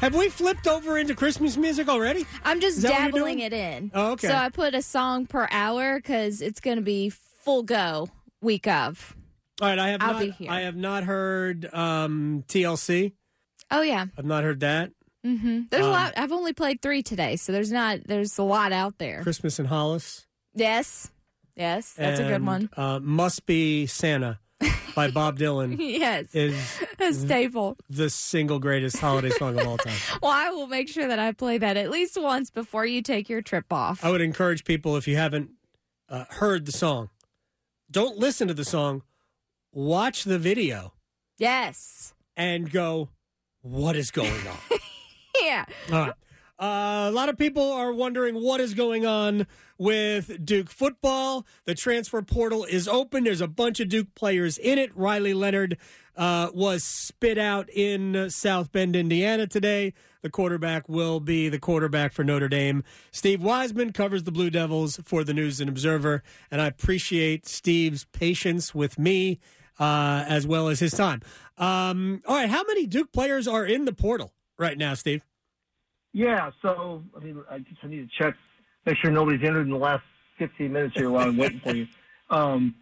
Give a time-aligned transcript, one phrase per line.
[0.00, 2.26] Have we flipped over into Christmas music already?
[2.44, 3.90] I'm just Is that what you're dabbling it in.
[3.94, 4.28] Oh, okay.
[4.28, 8.08] So I put a song per hour because it's going to be full go
[8.42, 9.16] week of.
[9.60, 10.20] All right, I have I'll not.
[10.22, 10.50] be here.
[10.50, 13.12] I have not heard um, TLC.
[13.70, 14.04] Oh yeah.
[14.18, 14.92] I've not heard that.
[15.24, 15.62] Mm-hmm.
[15.70, 16.12] There's Um, a lot.
[16.16, 18.00] I've only played three today, so there's not.
[18.04, 19.22] There's a lot out there.
[19.22, 20.26] Christmas in Hollis.
[20.54, 21.10] Yes.
[21.56, 22.68] Yes, that's a good one.
[22.76, 24.40] Uh, Must be Santa
[24.94, 26.54] by Bob Dylan yes, is
[27.00, 27.76] a staple.
[27.90, 29.94] the single greatest holiday song of all time.
[30.22, 33.28] Well, I will make sure that I play that at least once before you take
[33.28, 34.04] your trip off.
[34.04, 35.50] I would encourage people if you haven't
[36.08, 37.10] uh, heard the song,
[37.90, 39.02] don't listen to the song,
[39.72, 40.92] watch the video
[41.38, 42.14] Yes.
[42.36, 43.10] and go,
[43.62, 44.58] "What is going on?"
[45.42, 45.66] Yeah.
[45.92, 46.12] All right.
[46.58, 49.46] Uh, a lot of people are wondering what is going on
[49.78, 51.46] with Duke football.
[51.66, 53.24] The transfer portal is open.
[53.24, 54.96] There's a bunch of Duke players in it.
[54.96, 55.76] Riley Leonard
[56.16, 59.92] uh, was spit out in South Bend, Indiana today.
[60.22, 62.82] The quarterback will be the quarterback for Notre Dame.
[63.12, 68.04] Steve Wiseman covers the Blue Devils for the News and Observer, and I appreciate Steve's
[68.12, 69.38] patience with me
[69.78, 71.20] uh, as well as his time.
[71.58, 75.22] Um, all right, how many Duke players are in the portal right now, Steve?
[76.16, 78.34] Yeah, so I mean, I just I need to check,
[78.86, 80.02] make sure nobody's entered in the last
[80.38, 81.86] 15 minutes here while I'm waiting for you.
[82.28, 82.74] Um,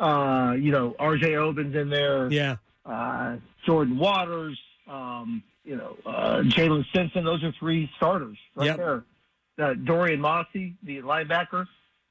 [0.00, 1.36] uh, you know, R.J.
[1.36, 2.28] Oben's in there.
[2.32, 2.56] Yeah.
[2.84, 4.58] Uh, Jordan Waters.
[4.88, 7.24] Um, you know, uh, Jaylen Stinson.
[7.24, 8.76] Those are three starters right Yep.
[8.78, 9.04] there.
[9.60, 11.64] Uh, Dorian Mausi, the linebacker,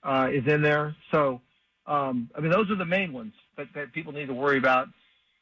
[0.03, 0.95] uh, is in there.
[1.11, 1.41] So,
[1.87, 4.87] um, I mean, those are the main ones that, that people need to worry about.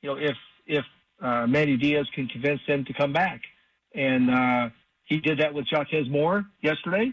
[0.01, 0.35] You know, if
[0.65, 0.85] if
[1.21, 3.41] uh, Manny Diaz can convince them to come back,
[3.93, 4.69] and uh,
[5.09, 7.11] he did that with Jaquez Moore yesterday,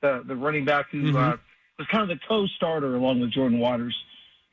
[0.00, 1.36] the the running back who uh,
[1.78, 3.94] was kind of the co-starter along with Jordan Waters.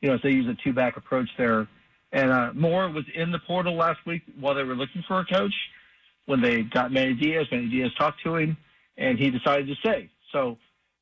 [0.02, 1.68] You know, as they use a two-back approach there.
[2.12, 5.24] And uh, Moore was in the portal last week while they were looking for a
[5.26, 5.52] coach.
[6.26, 8.56] When they got Manny Diaz, Manny Diaz talked to him,
[8.96, 10.08] and he decided to stay.
[10.32, 10.58] So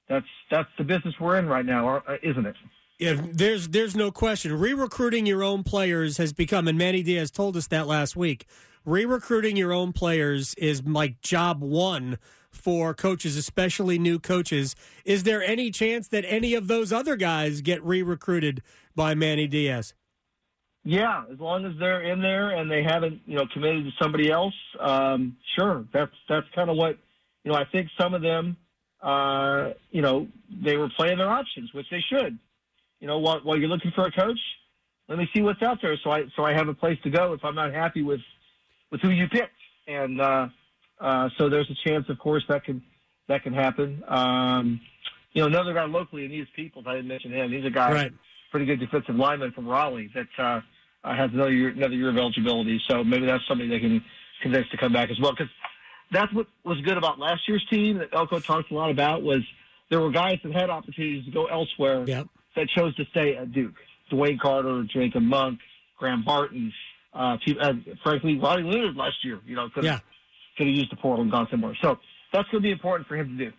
[0.09, 2.57] that's that's the business we're in right now, uh, isn't it?
[2.99, 4.59] Yeah, there's there's no question.
[4.59, 8.47] Re-recruiting your own players has become, and Manny Diaz told us that last week.
[8.89, 12.17] Re-recruiting your own players is like job one
[12.51, 14.75] for coaches, especially new coaches.
[15.05, 18.63] Is there any chance that any of those other guys get re-recruited
[18.97, 19.93] by Manny Diaz?
[20.85, 24.31] Yeah, as long as they're in there and they haven't, you know, committed to somebody
[24.31, 25.85] else, um, sure.
[25.93, 26.97] That's that's kind of what,
[27.45, 28.57] you know, I think some of them,
[29.03, 30.29] uh, you know,
[30.65, 32.39] they were playing their options, which they should.
[33.01, 34.41] You know, while, while you're looking for a coach,
[35.11, 37.35] let me see what's out there, so I so I have a place to go
[37.35, 38.21] if I'm not happy with
[38.91, 39.53] with who you picked,
[39.87, 40.49] and uh,
[41.01, 42.83] uh, so there's a chance, of course, that can
[43.29, 44.03] that can happen.
[44.09, 44.81] Um,
[45.33, 47.53] you know, another guy locally, Aeneas Peebles, I didn't mention him.
[47.53, 48.13] He's a guy Right.
[48.51, 50.61] pretty good defensive lineman from Raleigh that uh,
[51.05, 52.81] uh, has another year, another year of eligibility.
[52.89, 54.03] So maybe that's somebody they can
[54.43, 55.33] convince to come back as well.
[55.33, 55.53] Because
[56.11, 59.43] that's what was good about last year's team that Elko talked a lot about was
[59.91, 62.29] there were guys that had opportunities to go elsewhere Yep.
[62.57, 63.75] that chose to stay at Duke.
[64.11, 65.61] DeWayne Carter, Jacob Monk,
[65.99, 66.73] Graham Barton,
[67.13, 69.41] uh, uh, frankly, Riley Leonard last year.
[69.47, 70.03] You know, could have
[70.57, 71.77] could have used the portal and gone somewhere.
[71.81, 71.99] So
[72.33, 73.53] that's going to be important for him to do.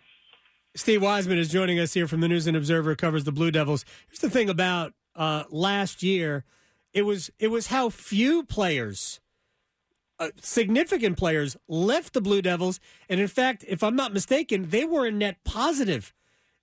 [0.76, 2.94] Steve Wiseman is joining us here from the News and Observer.
[2.94, 3.84] Covers the Blue Devils.
[4.08, 6.44] Here's the thing about uh, last year:
[6.92, 9.20] it was it was how few players,
[10.20, 12.78] uh, significant players, left the Blue Devils,
[13.08, 16.14] and in fact, if I'm not mistaken, they were a net positive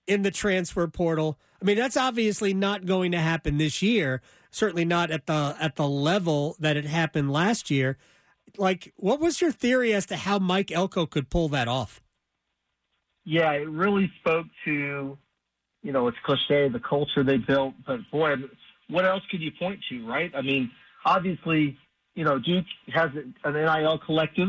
[0.06, 1.38] in the transfer portal.
[1.60, 4.22] I mean, that's obviously not going to happen this year.
[4.58, 7.96] Certainly not at the at the level that it happened last year.
[8.56, 12.00] Like, what was your theory as to how Mike Elko could pull that off?
[13.28, 15.18] yeah, it really spoke to,
[15.82, 17.74] you know, it's cliche, the culture they built.
[17.86, 18.36] But boy,
[18.88, 20.32] what else could you point to, right?
[20.34, 20.70] I mean,
[21.04, 21.76] obviously,
[22.14, 22.64] you know, Duke
[22.94, 24.48] has an NIL collective,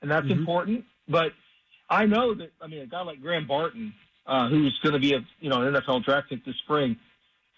[0.00, 0.84] and that's important.
[1.08, 1.32] But
[1.88, 3.92] I know that, I mean, a guy like Graham Barton,
[4.28, 6.96] uh, who's going to be a, you know, an NFL draft pick this spring,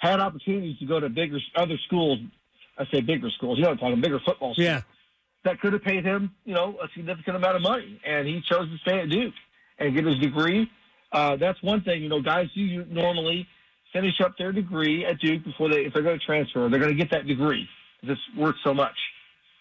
[0.03, 2.19] had opportunities to go to bigger, other schools.
[2.77, 4.81] I say bigger schools, you know, I'm talking bigger football schools Yeah.
[5.45, 8.69] that could have paid him, you know, a significant amount of money, and he chose
[8.69, 9.35] to stay at Duke
[9.79, 10.69] and get his degree.
[11.13, 13.47] Uh, that's one thing, you know, guys do normally
[13.93, 16.97] finish up their degree at Duke before they, if they're going to transfer, they're going
[16.97, 17.69] to get that degree
[18.05, 18.97] it's worth so much.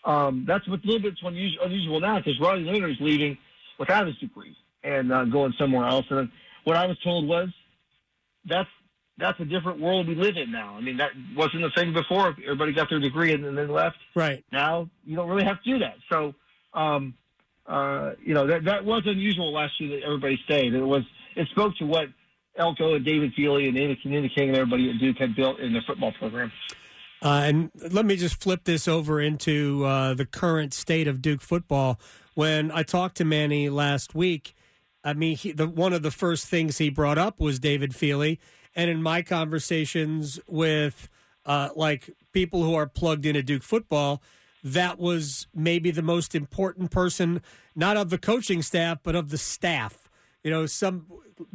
[0.04, 3.38] Um, that's what's a little bit unusual, unusual now because Riley Leonard is leaving.
[3.78, 6.06] without his degree and uh, going somewhere else.
[6.10, 6.30] And
[6.64, 7.50] what I was told was
[8.46, 8.70] that's
[9.22, 10.76] that's a different world we live in now.
[10.76, 12.36] I mean, that wasn't the thing before.
[12.44, 13.98] Everybody got their degree and, and then left.
[14.16, 15.96] Right now, you don't really have to do that.
[16.12, 16.34] So,
[16.74, 17.14] um,
[17.68, 20.74] uh, you know, that that was unusual last year that everybody stayed.
[20.74, 21.04] It was
[21.36, 22.08] it spoke to what
[22.58, 25.82] Elko and David Feeley and Andy King and everybody at Duke had built in the
[25.86, 26.52] football program.
[27.24, 31.42] Uh, and let me just flip this over into uh, the current state of Duke
[31.42, 32.00] football.
[32.34, 34.56] When I talked to Manny last week,
[35.04, 38.40] I mean, he, the, one of the first things he brought up was David Feeley.
[38.76, 41.10] And in my conversations with
[41.46, 44.22] uh, like people who are plugged into Duke football,
[44.64, 47.42] that was maybe the most important person,
[47.76, 50.10] not of the coaching staff, but of the staff.
[50.44, 51.08] You know, some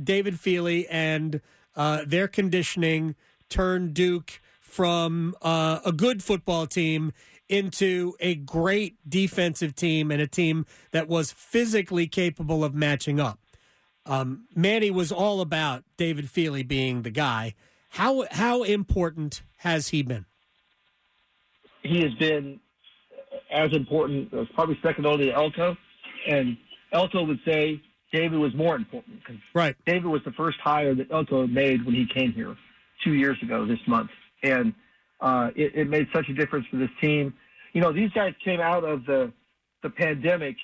[0.02, 1.40] David Feeley and
[1.74, 3.14] uh, their conditioning
[3.48, 7.12] turned Duke from uh, a good football team
[7.48, 13.38] into a great defensive team and a team that was physically capable of matching up.
[14.06, 17.54] Um, Manny was all about David Feeley being the guy.
[17.90, 20.26] How how important has he been?
[21.82, 22.60] He has been
[23.50, 25.76] as important, probably second only to Elko,
[26.28, 26.56] and
[26.92, 27.80] Elko would say
[28.12, 29.76] David was more important because right.
[29.86, 32.56] David was the first hire that Elko made when he came here
[33.04, 34.10] two years ago this month
[34.42, 34.72] and
[35.20, 37.32] uh, it, it, made such a difference for this team.
[37.72, 39.32] You know, these guys came out of the
[39.82, 40.56] the pandemic,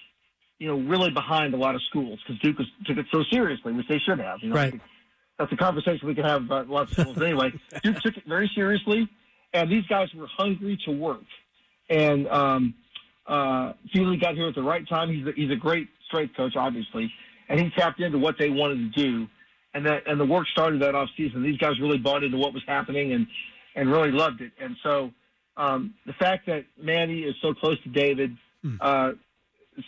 [0.63, 3.73] you know, really behind a lot of schools because Duke was, took it so seriously,
[3.73, 4.39] which they should have.
[4.43, 4.81] You know, right.
[5.37, 7.53] That's a conversation we can have about lots of schools anyway.
[7.83, 9.09] Duke took it very seriously,
[9.53, 11.25] and these guys were hungry to work.
[11.91, 12.75] And um,
[13.27, 15.13] uh, Feeley got here at the right time.
[15.13, 17.13] He's a, he's a great strength coach, obviously,
[17.49, 19.27] and he tapped into what they wanted to do.
[19.75, 21.43] And that and the work started that off season.
[21.43, 23.27] These guys really bought into what was happening, and
[23.75, 24.53] and really loved it.
[24.61, 25.11] And so
[25.57, 28.79] um, the fact that Manny is so close to David mm.
[28.81, 29.15] uh,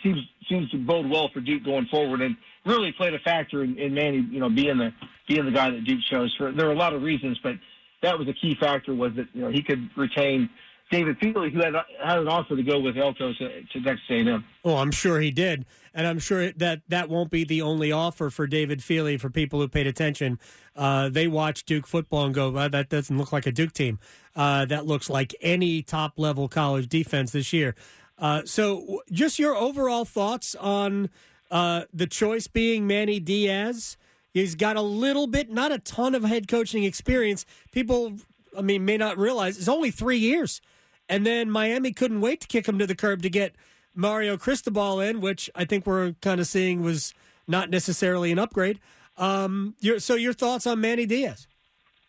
[0.02, 2.36] seems seems to bode well for Duke going forward, and
[2.66, 4.90] really played a factor in, in Manny, you know, being the
[5.28, 6.34] being the guy that Duke chose.
[6.36, 7.54] For there are a lot of reasons, but
[8.02, 10.48] that was a key factor was that you know he could retain
[10.90, 14.44] David Feeley, who had had an offer to go with Elko to, to Texas A&M.
[14.64, 15.64] Oh, I'm sure he did,
[15.94, 19.19] and I'm sure that that won't be the only offer for David Feeley.
[19.19, 20.38] For people who paid attention,
[20.76, 23.98] uh, they watch Duke football and go, well, "That doesn't look like a Duke team.
[24.37, 27.75] Uh, that looks like any top level college defense this year."
[28.19, 31.11] Uh, so, just your overall thoughts on
[31.50, 33.96] uh, the choice being Manny Diaz.
[34.32, 37.44] He's got a little bit, not a ton of head coaching experience.
[37.70, 38.14] People,
[38.56, 40.61] I mean, may not realize it's only three years.
[41.08, 43.55] And then Miami couldn't wait to kick him to the curb to get
[43.94, 47.14] Mario Cristobal in, which I think we're kind of seeing was
[47.46, 48.81] not necessarily an upgrade.
[49.16, 51.46] Um, your, so your thoughts on Manny Diaz?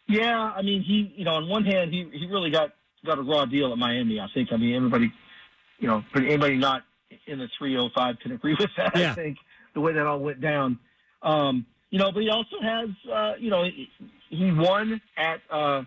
[0.07, 2.71] Yeah, I mean, he, you know, on one hand, he, he really got,
[3.05, 4.19] got a raw deal at Miami.
[4.19, 5.11] I think, I mean, everybody,
[5.79, 6.83] you know, anybody not
[7.27, 8.95] in the 305 can agree with that.
[8.95, 9.11] Yeah.
[9.11, 9.37] I think
[9.73, 10.79] the way that all went down.
[11.21, 13.63] Um, you know, but he also has, uh, you know,
[14.29, 15.83] he, won at, uh,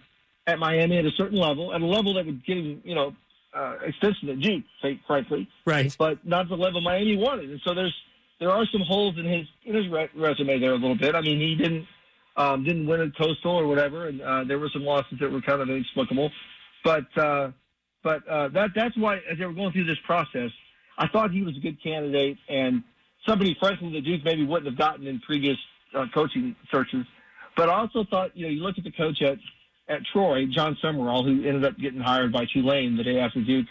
[0.47, 3.15] at Miami at a certain level, at a level that would get him, you know,
[3.55, 4.65] uh, extension at Duke,
[5.07, 5.49] frankly.
[5.67, 5.95] Right.
[5.99, 7.51] But not the level Miami wanted.
[7.51, 7.95] And so there's
[8.41, 11.15] there are some holes in his in his re- resume there a little bit.
[11.15, 11.87] I mean, he didn't
[12.37, 15.41] um, didn't win a coastal or whatever, and uh, there were some losses that were
[15.41, 16.31] kind of inexplicable.
[16.85, 17.51] But uh,
[18.03, 20.51] but uh, that that's why as they were going through this process,
[20.97, 22.83] I thought he was a good candidate and
[23.27, 25.57] somebody, frankly, that Duke maybe wouldn't have gotten in previous
[25.95, 27.05] uh, coaching searches.
[27.57, 29.39] But I also thought, you know, you look at the coach at
[29.89, 33.67] at Troy, Jon Sumrall, who ended up getting hired by Tulane the day after Duke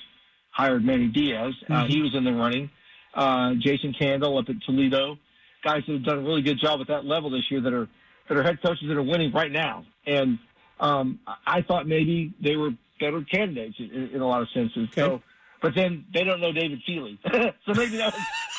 [0.51, 1.53] hired Manny Diaz.
[1.61, 1.73] Uh, mm-hmm.
[1.73, 2.69] Uh, he was in the running.
[3.13, 5.17] Uh, Jason Candle up at Toledo,
[5.63, 7.87] guys that have done a really good job at that level this year that are
[8.27, 9.85] that are head coaches that are winning right now.
[10.05, 10.39] And
[10.79, 14.89] um, I thought maybe they were better candidates in, in a lot of senses.
[14.91, 15.01] Okay.
[15.01, 15.21] So,
[15.61, 17.17] but then they don't know David Feeley,
[17.65, 18.13] so maybe that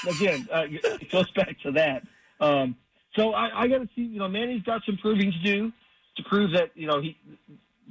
[0.04, 2.02] was again uh, it goes back to that.
[2.40, 2.76] Um,
[3.16, 4.02] so I, I got to see.
[4.02, 5.72] You know, Manny's got some proving to do
[6.16, 7.16] to prove that you know he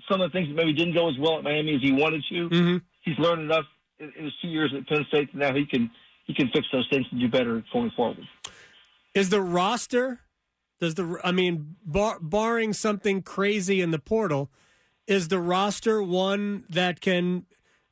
[0.09, 2.23] some of the things that maybe didn't go as well at Miami as he wanted
[2.29, 2.49] to.
[2.49, 2.77] Mm-hmm.
[3.01, 3.65] He's learned enough
[3.99, 5.89] in, in his two years at Penn State that now he can
[6.25, 8.27] he can fix those things and do better going forward.
[9.13, 10.21] Is the roster?
[10.79, 14.51] Does the I mean, bar, barring something crazy in the portal,
[15.07, 17.45] is the roster one that can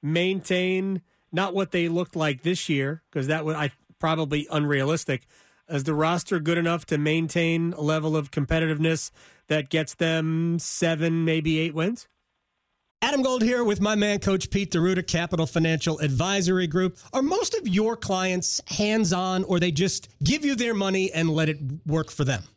[0.03, 5.25] maintain not what they looked like this year because that would I probably unrealistic.
[5.67, 9.09] Is the roster good enough to maintain a level of competitiveness
[9.47, 12.07] that gets them seven, maybe eight wins?
[13.01, 16.97] Adam Gold here with my man, Coach Pete D'Arruda, Capital Financial Advisory Group.
[17.13, 21.29] Are most of your clients hands on or they just give you their money and
[21.29, 22.43] let it work for them?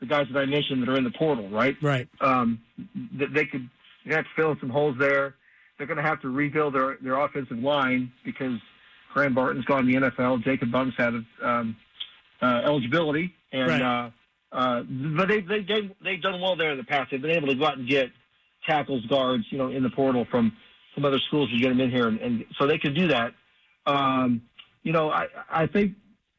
[0.00, 1.76] The guys that I mentioned that are in the portal, right?
[1.82, 2.08] Right.
[2.20, 2.60] Um,
[3.18, 3.68] that they could
[4.06, 5.34] they have to fill in some holes there.
[5.76, 8.58] They're going to have to rebuild their their offensive line because
[9.12, 10.42] Graham Barton's gone to the NFL.
[10.44, 11.76] Jacob Monk's had um,
[12.40, 13.82] uh, eligibility, and Right.
[13.82, 14.10] uh,
[14.52, 17.10] uh, but they they they they've done well there in the past.
[17.10, 18.10] They've been able to go out and get
[18.66, 20.56] tackles, guards, you know, in the portal from
[20.94, 23.32] some other schools to get them in here, and, and so they can do that.
[23.86, 24.42] Um,
[24.82, 25.94] you know, I I think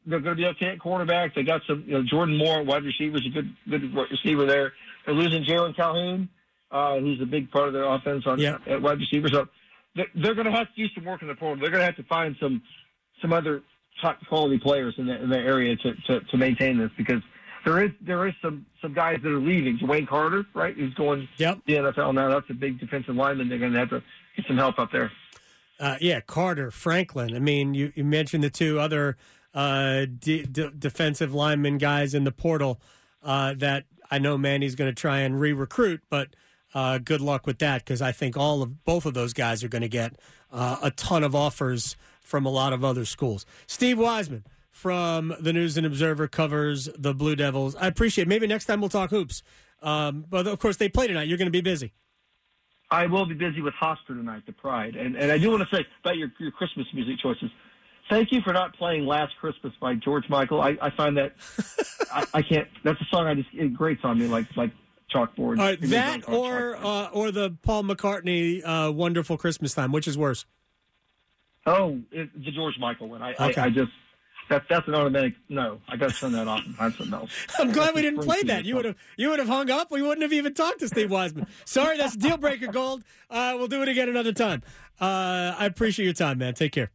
[0.06, 1.34] they're going to be okay at quarterback.
[1.34, 4.72] They got some, you know, Jordan Moore, wide receivers, a good good receiver there.
[5.06, 6.28] They're losing Jalon Calhoun,
[6.70, 8.58] uh, who's a big part of their offense on Yeah.
[8.66, 9.28] at wide receiver.
[9.28, 9.48] So
[9.94, 11.60] they're, they're going to have to do some work in the portal.
[11.60, 12.62] They're going to have to find some
[13.20, 13.62] some other
[14.00, 17.22] top quality players in that in that area to, to, to maintain this because
[17.64, 19.78] there is there is some some guys that are leaving.
[19.78, 21.56] DeWayne Carter, right, who's going Yep.
[21.56, 22.28] to the NFL now.
[22.30, 23.48] That's a big defensive lineman.
[23.48, 24.02] They're going to have to
[24.36, 25.12] get some help up there.
[25.78, 27.34] Uh, yeah, Carter, Franklin.
[27.34, 29.16] I mean, you, you mentioned the two other
[29.54, 32.80] uh, de- de- defensive lineman guys in the portal
[33.22, 36.34] uh, that I know Manny's going to try and re-recruit, but
[36.74, 39.68] uh, good luck with that because I think all of both of those guys are
[39.68, 40.16] going to get
[40.50, 43.44] uh, a ton of offers from a lot of other schools.
[43.66, 47.76] Steve Wiseman from the News and Observer covers the Blue Devils.
[47.76, 48.24] I appreciate.
[48.24, 48.28] it.
[48.28, 49.42] Maybe next time we'll talk hoops.
[49.82, 51.28] Um, but of course, they play tonight.
[51.28, 51.92] You're going to be busy.
[52.90, 55.74] I will be busy with Hosper tonight, the Pride, and and I do want to
[55.74, 57.50] say about your your Christmas music choices.
[58.08, 60.60] Thank you for not playing "Last Christmas" by George Michael.
[60.60, 61.32] I, I find that
[62.12, 62.68] I, I can't.
[62.84, 64.70] That's a song I just it grates on me like like
[65.12, 65.58] chalkboard.
[65.58, 70.18] All right, that or uh, or the Paul McCartney uh, "Wonderful Christmas Time," which is
[70.18, 70.44] worse?
[71.66, 73.22] oh, it, the George Michael one.
[73.22, 73.60] I, Okay.
[73.60, 73.92] I, I just
[74.48, 75.80] that's that's an automatic no.
[75.88, 77.30] I got to turn that off and find something else.
[77.58, 78.64] I'm glad we That's a didn't play that.
[78.64, 79.90] You would have you would have hung up.
[79.90, 81.46] We wouldn't have even talked to Steve Wiseman.
[81.64, 83.04] Sorry, that's deal breaker gold.
[83.30, 84.62] Uh, we'll do it again another time.
[85.00, 86.54] Uh, I appreciate your time, man.
[86.54, 86.90] Take care.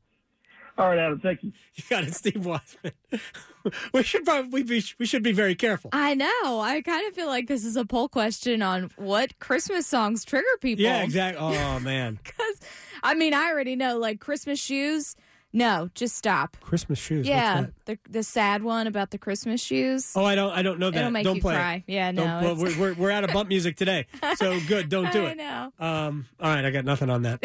[0.78, 1.20] All right, Adam.
[1.20, 1.52] Thank you.
[1.76, 2.94] You got it, Steve Wiseman.
[3.94, 5.90] we should probably be we should be very careful.
[5.94, 6.60] I know.
[6.60, 10.46] I kind of feel like this is a poll question on what Christmas songs trigger
[10.60, 10.84] people.
[10.84, 11.44] Yeah, exactly.
[11.46, 12.60] Oh man, Because,
[13.04, 15.16] I mean, I already know, like Christmas shoes.
[15.54, 16.58] No, just stop.
[16.62, 17.20] Christmas shoes.
[17.20, 17.72] what's yeah, that?
[17.86, 20.12] the the sad one about the Christmas shoes.
[20.16, 20.52] Oh, I don't.
[20.52, 21.00] I don't know that.
[21.00, 21.58] It'll make don't you play it.
[21.58, 21.84] cry.
[21.88, 22.42] Yeah, Don't- no.
[22.42, 24.90] well, we're, we're we're out of bump music today, so good.
[24.90, 25.38] Don't do I it.
[25.38, 25.72] know.
[25.80, 26.26] Um.
[26.40, 27.44] All right, I got nothing on that.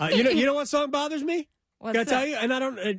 [0.00, 0.30] Uh, you know.
[0.30, 1.48] You know what song bothers me?
[1.78, 2.36] What's Can I tell you?
[2.36, 2.78] And I don't.
[2.78, 2.92] Uh,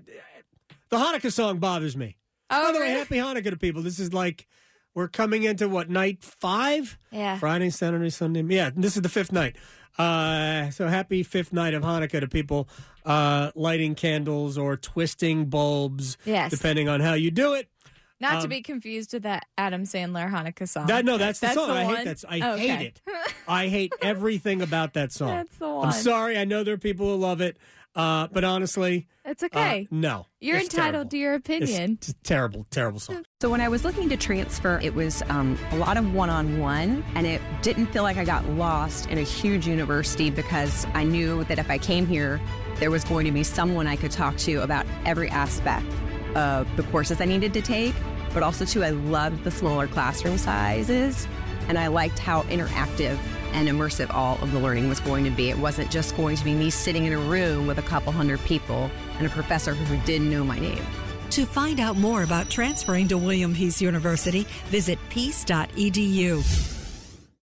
[0.90, 2.18] the Hanukkah song bothers me.
[2.50, 3.00] Oh, By the way, really?
[3.00, 3.82] happy Hanukkah to people.
[3.82, 4.48] This is like
[4.96, 6.98] we're coming into what night five?
[7.12, 7.38] Yeah.
[7.40, 8.44] Friday, Saturday, Sunday.
[8.48, 9.56] Yeah, this is the fifth night.
[9.98, 12.70] Uh, so happy fifth night of Hanukkah to people
[13.06, 16.52] uh, lighting candles or twisting bulbs, Yes.
[16.52, 17.68] depending on how you do it.
[18.20, 20.88] Not to Um, be confused with that Adam Sandler Hanukkah song.
[20.88, 21.70] That no, that's the song.
[21.72, 21.96] I one?
[21.98, 22.24] hate that.
[22.30, 22.68] I Okay.
[22.68, 23.02] hate it.
[23.48, 25.30] I hate everything about that song.
[25.36, 26.38] That's the I'm sorry.
[26.38, 27.58] I know there are people who love it,
[27.96, 29.88] uh, but honestly, It's uh, okay.
[29.92, 30.26] no.
[30.40, 31.10] You're It's entitled terrible.
[31.12, 31.98] to your It's opinion.
[31.98, 33.24] t- terrible, terrible song.
[33.42, 37.26] So when I was looking to transfer, it was um, a lot of one-on-one, and
[37.28, 41.58] it didn't feel like I got lost in a huge university because I knew that
[41.60, 42.40] if I came here,
[42.76, 45.86] there was going to be someone I could talk to about every aspect
[46.36, 47.96] of the courses I needed to take.
[48.34, 51.28] But also, too, I loved the smaller classroom sizes,
[51.68, 53.18] and I liked how interactive
[53.54, 55.50] and immersive all of the learning was going to be.
[55.50, 58.44] It wasn't just going to be me sitting in a room with a couple hundred
[58.46, 60.84] people and a professor who didn't know my name.
[61.32, 66.77] To find out more about transferring to William Peace University, visit peace.edu.